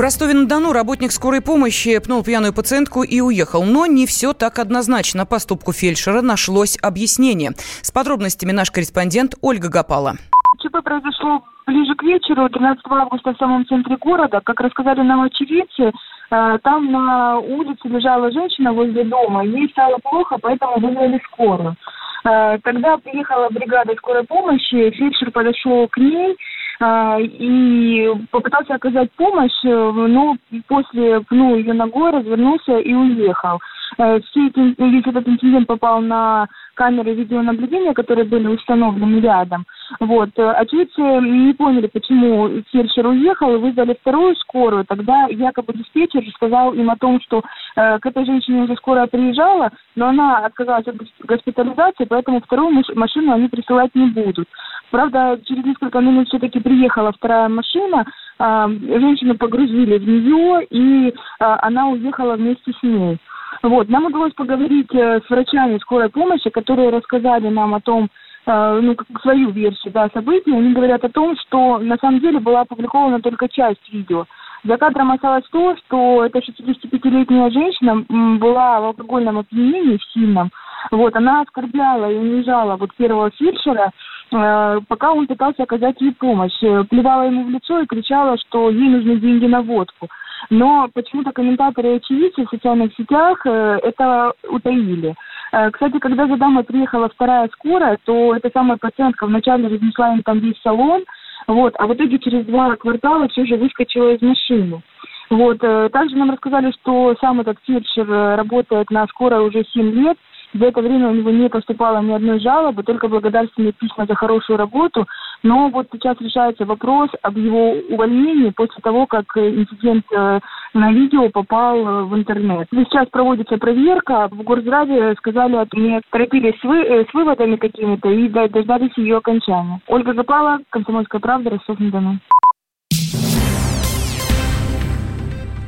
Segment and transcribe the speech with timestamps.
[0.00, 3.64] В Ростове-на-Дону работник скорой помощи пнул пьяную пациентку и уехал.
[3.64, 5.26] Но не все так однозначно.
[5.26, 7.50] Поступку фельдшера нашлось объяснение.
[7.82, 10.14] С подробностями наш корреспондент Ольга Гапала.
[10.58, 14.40] ЧП произошло ближе к вечеру, 13 августа в самом центре города.
[14.42, 19.44] Как рассказали нам очевидцы, э, там на улице лежала женщина возле дома.
[19.44, 21.76] Ей стало плохо, поэтому вызвали скорую.
[22.24, 26.38] Э, тогда приехала бригада скорой помощи, фельдшер подошел к ней
[26.82, 33.60] и попытался оказать помощь, но после пнул ее ногой, развернулся и уехал.
[33.96, 36.46] Все эти, весь этот инцидент попал на
[36.80, 39.66] камеры видеонаблюдения, которые были установлены рядом.
[39.98, 40.30] Вот.
[40.38, 44.86] Очевидцы не поняли, почему фельдшер уехал, и вызвали вторую скорую.
[44.86, 47.42] Тогда якобы диспетчер сказал им о том, что
[47.76, 53.32] э, к этой женщине уже скорая приезжала, но она отказалась от госпитализации, поэтому вторую машину
[53.32, 54.48] они присылать не будут.
[54.90, 58.04] Правда, через несколько минут все-таки приехала вторая машина,
[58.38, 58.66] э,
[58.98, 63.18] женщину погрузили в нее, и э, она уехала вместе с ней.
[63.62, 63.88] Вот.
[63.88, 68.08] Нам удалось поговорить э, с врачами скорой помощи, которые рассказали нам о том,
[68.46, 70.52] э, ну, свою версию да, событий.
[70.52, 74.26] Они говорят о том, что на самом деле была опубликована только часть видео.
[74.64, 78.04] За кадром осталось то, что эта 65-летняя женщина
[78.38, 80.50] была в алкогольном опьянении в сильном.
[80.90, 83.90] Вот, она оскорбляла и унижала вот первого фельдшера,
[84.32, 86.58] э, пока он пытался оказать ей помощь.
[86.88, 90.08] Плевала ему в лицо и кричала, что ей нужны деньги на водку.
[90.48, 95.14] Но почему-то комментаторы и очевидцы в социальных сетях э, это утаили.
[95.52, 100.22] Э, кстати, когда за дамой приехала вторая скорая, то эта самая пациентка вначале разнесла им
[100.22, 101.04] там весь салон,
[101.50, 104.82] вот, а в итоге через два квартала все же выскочила из машины.
[105.30, 110.16] Вот, э, также нам рассказали, что сам этот фельдшер работает на скорой уже 7 лет,
[110.54, 114.56] за это время у него не поступало ни одной жалобы, только благодарственные письма за хорошую
[114.56, 115.06] работу.
[115.42, 120.40] Но вот сейчас решается вопрос об его увольнении после того, как инцидент э,
[120.74, 122.68] на видео попал э, в интернет.
[122.70, 124.28] Сейчас проводится проверка.
[124.30, 129.80] В Горздраве сказали, не торопились с, вы, э, с выводами какими-то и дождались ее окончания.
[129.88, 132.18] Ольга Запала, Комсомольская правда, Ростов-на-Дону.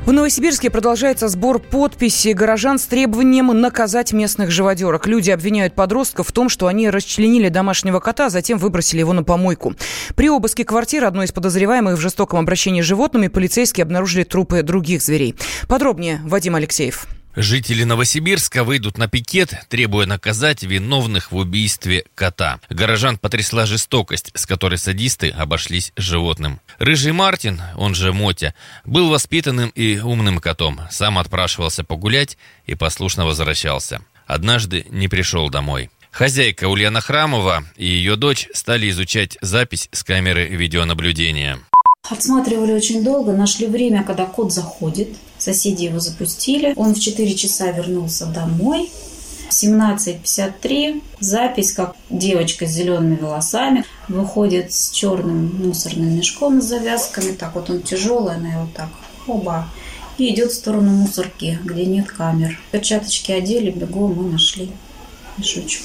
[0.05, 5.07] В Новосибирске продолжается сбор подписей горожан с требованием наказать местных живодерок.
[5.07, 9.23] Люди обвиняют подростков в том, что они расчленили домашнего кота, а затем выбросили его на
[9.23, 9.75] помойку.
[10.17, 15.03] При обыске квартиры одной из подозреваемых в жестоком обращении с животными полицейские обнаружили трупы других
[15.03, 15.37] зверей.
[15.69, 17.07] Подробнее Вадим Алексеев.
[17.35, 22.61] Жители Новосибирска выйдут на пикет, требуя наказать виновных в убийстве кота.
[22.69, 26.61] Горожан потрясла жестокость, с которой садисты обошлись животным.
[26.79, 28.55] Рыжий Мартин, он же Мотя,
[28.85, 30.83] был воспитанным и умным котом.
[30.91, 34.03] Сам отпрашивался погулять и послушно возвращался.
[34.27, 35.91] Однажды не пришел домой.
[36.11, 41.59] Хозяйка Ульяна Храмова и ее дочь стали изучать запись с камеры видеонаблюдения.
[42.11, 45.17] Отсматривали очень долго, нашли время, когда кот заходит.
[45.43, 46.73] Соседи его запустили.
[46.77, 48.93] Он в 4 часа вернулся домой.
[49.51, 51.03] 17.53.
[51.19, 57.33] Запись, как девочка с зелеными волосами выходит с черным мусорным мешком с завязками.
[57.33, 58.91] Так вот он тяжелый, она его так,
[59.27, 59.69] оба.
[60.17, 62.61] И идет в сторону мусорки, где нет камер.
[62.71, 64.71] Перчаточки одели, бегом мы нашли
[65.39, 65.83] мешочек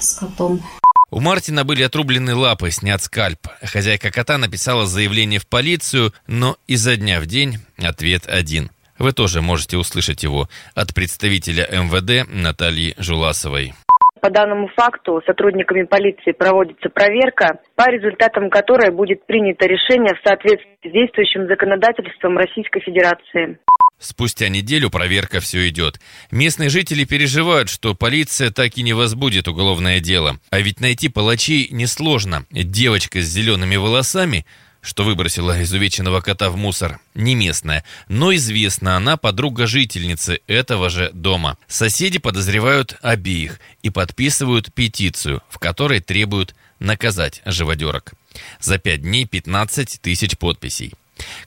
[0.00, 0.62] с котом.
[1.10, 3.38] У Мартина были отрублены лапы, снят скальп.
[3.62, 8.70] Хозяйка кота написала заявление в полицию, но изо дня в день ответ один.
[8.98, 13.74] Вы тоже можете услышать его от представителя МВД Натальи Жуласовой.
[14.20, 20.88] По данному факту сотрудниками полиции проводится проверка, по результатам которой будет принято решение в соответствии
[20.88, 23.60] с действующим законодательством Российской Федерации.
[23.98, 26.00] Спустя неделю проверка все идет.
[26.30, 30.38] Местные жители переживают, что полиция так и не возбудит уголовное дело.
[30.50, 32.44] А ведь найти палачей несложно.
[32.50, 34.44] Девочка с зелеными волосами,
[34.82, 41.10] что выбросила изувеченного кота в мусор, не местная, но известна она подруга жительницы этого же
[41.12, 41.56] дома.
[41.66, 48.12] Соседи подозревают обеих и подписывают петицию, в которой требуют наказать живодерок.
[48.60, 50.92] За пять дней 15 тысяч подписей.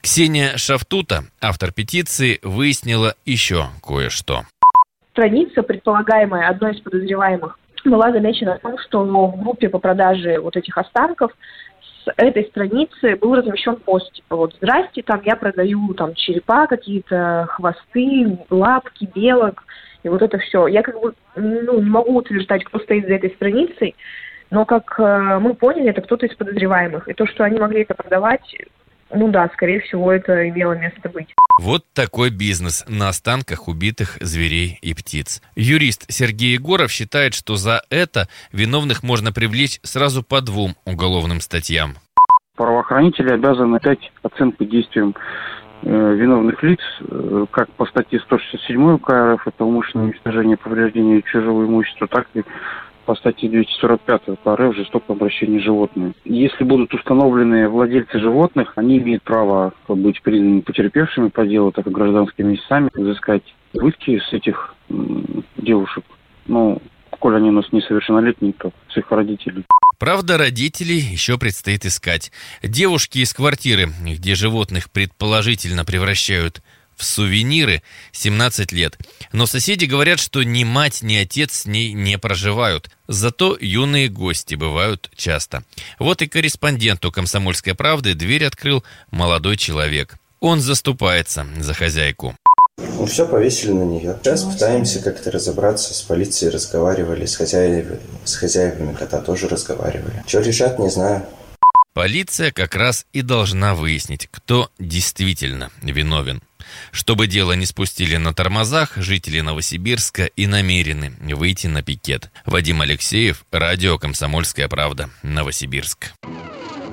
[0.02, 4.44] Ксения Шафтута, автор петиции, выяснила еще кое-что.
[5.12, 10.56] Страница, предполагаемая одной из подозреваемых, была замечена в том, что в группе по продаже вот
[10.56, 11.32] этих останков
[11.82, 17.48] с этой страницы был размещен пост, типа вот «Здрасте, там я продаю там черепа, какие-то
[17.50, 19.64] хвосты, лапки, белок,
[20.04, 20.68] и вот это все».
[20.68, 23.96] Я как бы ну, не могу утверждать, кто стоит за этой страницей,
[24.50, 27.08] но как э, мы поняли, это кто-то из подозреваемых.
[27.08, 28.56] И то, что они могли это продавать,
[29.12, 31.34] ну да, скорее всего, это имело место быть.
[31.60, 35.42] Вот такой бизнес на останках убитых зверей и птиц.
[35.56, 41.96] Юрист Сергей Егоров считает, что за это виновных можно привлечь сразу по двум уголовным статьям.
[42.56, 45.16] Правоохранители обязаны дать оценку действиям
[45.82, 51.66] э, виновных лиц, э, как по статье 167 УК РФ, это умышленное уничтожение повреждение чужого
[51.66, 52.44] имущества, так и
[53.10, 56.14] по статье 245 УК РФ «Жестокое обращение с животными».
[56.26, 61.90] Если будут установлены владельцы животных, они имеют право быть признаны потерпевшими по делу, так и
[61.90, 63.42] гражданскими сами взыскать
[63.74, 64.76] убытки с этих
[65.58, 66.04] девушек.
[66.46, 66.80] Ну,
[67.18, 69.66] коль они у нас несовершеннолетние, то с их родителей.
[69.98, 72.32] Правда, родителей еще предстоит искать.
[72.62, 76.62] Девушки из квартиры, где животных предположительно превращают
[77.00, 77.82] в сувениры,
[78.12, 78.98] 17 лет.
[79.32, 82.92] Но соседи говорят, что ни мать, ни отец с ней не проживают.
[83.08, 85.64] Зато юные гости бывают часто.
[85.98, 90.18] Вот и корреспонденту «Комсомольской правды» дверь открыл молодой человек.
[90.42, 92.36] Он заступается за хозяйку.
[92.78, 94.18] Ну, все повесили на нее.
[94.22, 95.94] Сейчас пытаемся как-то разобраться.
[95.94, 100.24] С полицией разговаривали, с хозяевами, с хозяевами кота тоже разговаривали.
[100.28, 101.26] Что решат, не знаю.
[102.00, 106.42] Полиция как раз и должна выяснить, кто действительно виновен.
[106.94, 112.32] Чтобы дело не спустили на тормозах, жители Новосибирска и намерены выйти на пикет.
[112.46, 116.14] Вадим Алексеев, радио «Комсомольская правда», Новосибирск.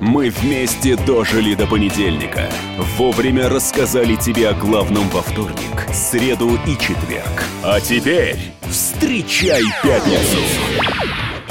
[0.01, 2.51] Мы вместе дожили до понедельника.
[2.77, 7.45] Вовремя рассказали тебе о главном во вторник, среду и четверг.
[7.63, 8.39] А теперь
[8.69, 11.36] встречай пятницу!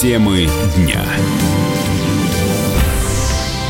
[0.00, 0.46] Темы
[0.76, 1.02] дня.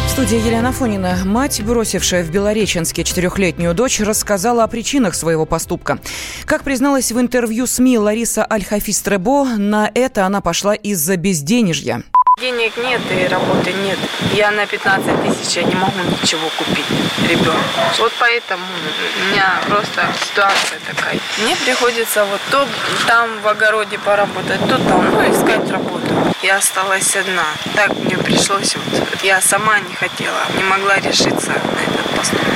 [0.06, 1.18] В студии Елена Фонина.
[1.24, 6.00] Мать, бросившая в Белореченске четырехлетнюю дочь, рассказала о причинах своего поступка.
[6.44, 9.04] Как призналась в интервью СМИ Лариса Аль-Хафиз
[9.56, 12.02] на это она пошла из-за безденежья.
[12.38, 13.98] Денег нет и работы нет.
[14.34, 16.84] Я на 15 тысяч, я не могу ничего купить
[17.26, 17.80] ребенку.
[17.98, 21.18] Вот поэтому у меня просто ситуация такая.
[21.38, 22.68] Мне приходится вот то
[23.06, 26.04] там в огороде поработать, то там, ну, искать работу.
[26.42, 27.46] Я осталась одна.
[27.74, 29.22] Так мне пришлось вот.
[29.22, 32.55] Я сама не хотела, не могла решиться на этот поступок.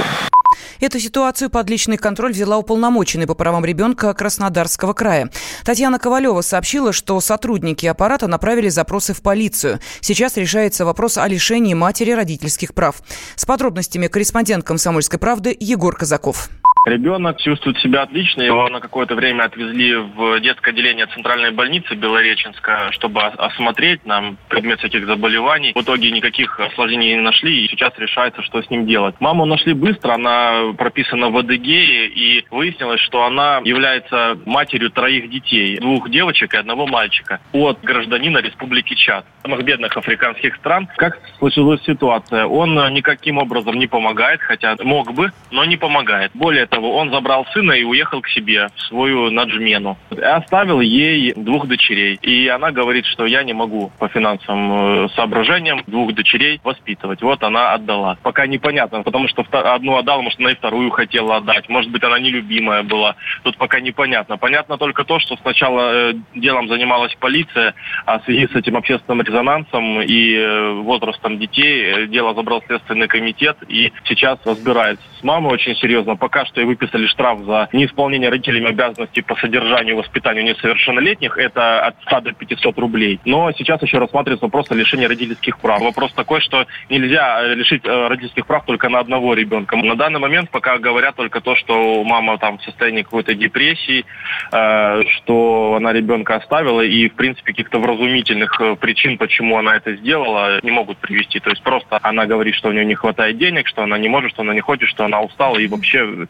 [0.80, 5.30] Эту ситуацию под личный контроль взяла уполномоченный по правам ребенка Краснодарского края.
[5.64, 9.80] Татьяна Ковалева сообщила, что сотрудники аппарата направили запросы в полицию.
[10.00, 13.02] Сейчас решается вопрос о лишении матери родительских прав.
[13.36, 16.48] С подробностями корреспондент «Комсомольской правды» Егор Казаков.
[16.86, 18.42] Ребенок чувствует себя отлично.
[18.42, 24.78] Его на какое-то время отвезли в детское отделение центральной больницы Белореченска, чтобы осмотреть нам предмет
[24.78, 25.72] всяких заболеваний.
[25.74, 29.14] В итоге никаких осложнений не нашли, и сейчас решается, что с ним делать.
[29.20, 35.78] Маму нашли быстро, она прописана в Адыгее, и выяснилось, что она является матерью троих детей,
[35.78, 40.88] двух девочек и одного мальчика, от гражданина Республики Чад, самых бедных африканских стран.
[40.96, 42.46] Как случилась ситуация?
[42.46, 46.30] Он никаким образом не помогает, хотя мог бы, но не помогает.
[46.32, 49.98] Более этого, он забрал сына и уехал к себе, в свою наджмену.
[50.10, 52.18] И оставил ей двух дочерей.
[52.22, 57.22] И она говорит, что я не могу по финансовым э, соображениям двух дочерей воспитывать.
[57.22, 58.18] Вот она отдала.
[58.22, 61.68] Пока непонятно, потому что одну отдала, может, она и вторую хотела отдать.
[61.68, 63.16] Может быть, она нелюбимая была.
[63.42, 64.36] Тут пока непонятно.
[64.36, 67.74] Понятно только то, что сначала э, делом занималась полиция,
[68.06, 73.56] а в связи с этим общественным резонансом и э, возрастом детей дело забрал Следственный комитет
[73.68, 76.16] и сейчас разбирается с мамой очень серьезно.
[76.16, 81.36] Пока что и выписали штраф за неисполнение родителями обязанностей по содержанию и воспитанию несовершеннолетних.
[81.38, 83.20] Это от 100 до 500 рублей.
[83.24, 85.80] Но сейчас еще рассматривается вопрос о лишении родительских прав.
[85.80, 89.76] Вопрос такой, что нельзя э, лишить э, родительских прав только на одного ребенка.
[89.76, 94.04] На данный момент пока говорят только то, что мама там в состоянии какой-то депрессии,
[94.52, 100.60] э, что она ребенка оставила, и, в принципе, каких-то вразумительных причин, почему она это сделала,
[100.62, 101.40] не могут привести.
[101.40, 104.30] То есть просто она говорит, что у нее не хватает денег, что она не может,
[104.30, 106.26] что она не хочет, что она устала, и вообще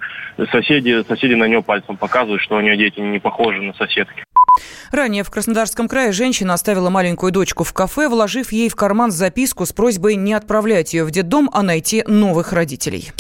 [0.50, 4.25] соседи, соседи на нее пальцем показывают, что у нее дети не похожи на соседки.
[4.91, 9.65] Ранее в Краснодарском крае женщина оставила маленькую дочку в кафе, вложив ей в карман записку
[9.65, 13.12] с просьбой не отправлять ее в детдом, а найти новых родителей.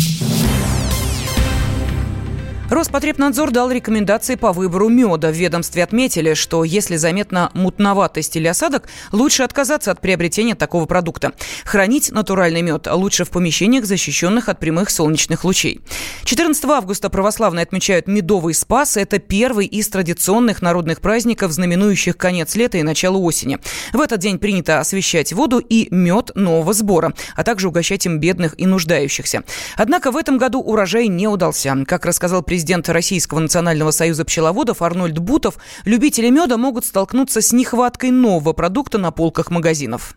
[2.70, 5.32] Роспотребнадзор дал рекомендации по выбору меда.
[5.32, 11.32] В ведомстве отметили, что если заметна мутноватость или осадок, лучше отказаться от приобретения такого продукта.
[11.64, 15.80] Хранить натуральный мед лучше в помещениях, защищенных от прямых солнечных лучей.
[16.22, 18.96] 14 августа православные отмечают Медовый Спас.
[18.96, 23.58] Это первый из традиционных народных праздников, знаменующих конец лета и начало осени.
[23.92, 28.54] В этот день принято освещать воду и мед нового сбора, а также угощать им бедных
[28.60, 29.42] и нуждающихся.
[29.74, 31.76] Однако в этом году урожай не удался.
[31.84, 37.54] Как рассказал президент президент Российского национального союза пчеловодов Арнольд Бутов, любители меда могут столкнуться с
[37.54, 40.14] нехваткой нового продукта на полках магазинов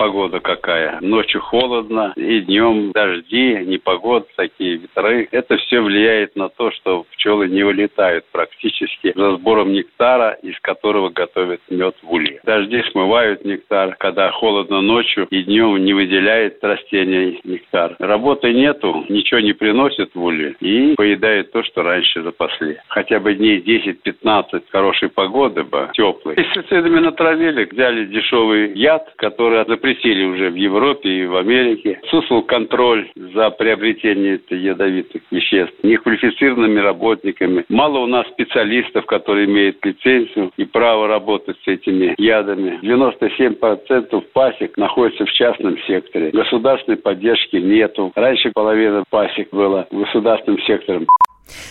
[0.00, 0.98] погода какая.
[1.02, 5.28] Ночью холодно, и днем дожди, непогода, такие ветры.
[5.30, 11.10] Это все влияет на то, что пчелы не вылетают практически за сбором нектара, из которого
[11.10, 12.40] готовят мед в уле.
[12.44, 17.96] Дожди смывают нектар, когда холодно ночью и днем не выделяет растение нектар.
[17.98, 22.78] Работы нету, ничего не приносит в уле и поедает то, что раньше запасли.
[22.88, 26.36] Хотя бы дней 10-15 хорошей погоды бы, теплой.
[26.36, 31.98] Пестицидами натравили, взяли дешевый яд, который запретили запретили уже в Европе и в Америке.
[32.02, 37.64] Отсутствовал контроль за приобретение ядовитых веществ неквалифицированными работниками.
[37.68, 42.78] Мало у нас специалистов, которые имеют лицензию и право работать с этими ядами.
[42.82, 46.30] 97% пасек находится в частном секторе.
[46.30, 48.12] Государственной поддержки нету.
[48.14, 51.06] Раньше половина пасек была государственным сектором.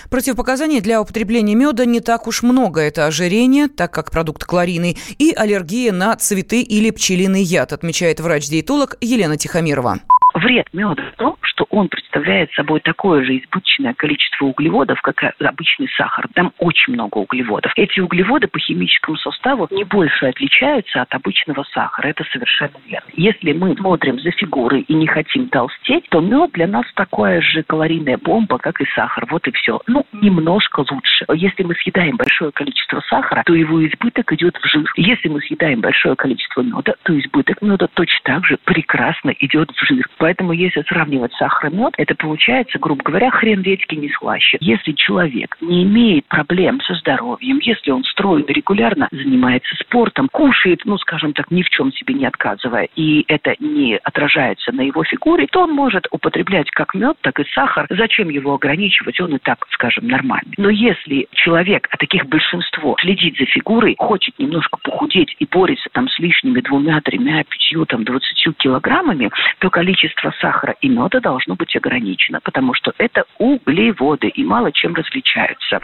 [0.09, 2.81] Противопоказаний для употребления меда не так уж много.
[2.81, 8.98] Это ожирение, так как продукт кларийный, и аллергия на цветы или пчелиный яд, отмечает врач-диетолог
[9.01, 10.00] Елена Тихомирова.
[10.39, 15.43] Вред меда в том, что он представляет собой такое же избыточное количество углеводов, как и
[15.43, 16.27] обычный сахар.
[16.34, 17.74] Там очень много углеводов.
[17.75, 22.08] Эти углеводы по химическому составу не больше отличаются от обычного сахара.
[22.08, 23.10] Это совершенно верно.
[23.13, 27.63] Если мы смотрим за фигурой и не хотим толстеть, то мед для нас такая же
[27.63, 29.25] калорийная бомба, как и сахар.
[29.29, 29.81] Вот и все.
[29.88, 31.25] Ну, немножко лучше.
[31.34, 34.89] Если мы съедаем большое количество сахара, то его избыток идет в жир.
[34.96, 39.86] Если мы съедаем большое количество меда, то избыток меда точно так же прекрасно идет в
[39.86, 40.08] жир.
[40.51, 44.57] Если сравнивать сахар и мед, это получается, грубо говоря, хрен редьки не слаще.
[44.59, 50.98] Если человек не имеет проблем со здоровьем, если он строит регулярно, занимается спортом, кушает, ну,
[50.98, 55.48] скажем так, ни в чем себе не отказывая, и это не отражается на его фигуре,
[55.48, 57.88] то он может употреблять как мед, так и сахар.
[57.89, 59.19] Зачем его ограничивать?
[59.19, 60.53] Он и так, скажем, нормальный.
[60.57, 66.07] Но если человек, а таких большинство, следит за фигурой, хочет немножко похудеть и борется там
[66.09, 71.55] с лишними двумя, тремя, пятью, там, двадцатью килограммами, то количество сахара и меда должно должно
[71.55, 75.79] быть ограничено, потому что это углеводы и мало чем различаются.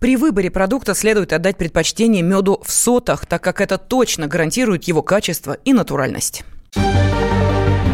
[0.00, 5.02] При выборе продукта следует отдать предпочтение меду в сотах, так как это точно гарантирует его
[5.02, 6.44] качество и натуральность.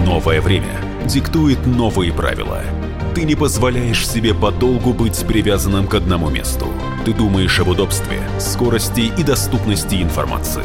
[0.06, 0.74] Новое время
[1.06, 2.60] диктует новые правила.
[3.14, 6.68] Ты не позволяешь себе подолгу быть привязанным к одному месту.
[7.04, 10.64] Ты думаешь об удобстве, скорости и доступности информации.